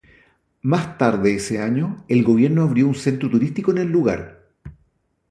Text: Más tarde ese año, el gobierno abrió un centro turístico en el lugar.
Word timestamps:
Más 0.63 0.97
tarde 0.97 1.35
ese 1.35 1.61
año, 1.61 2.03
el 2.07 2.23
gobierno 2.23 2.63
abrió 2.63 2.87
un 2.87 2.95
centro 2.95 3.29
turístico 3.29 3.69
en 3.69 3.77
el 3.77 3.91
lugar. 3.91 4.47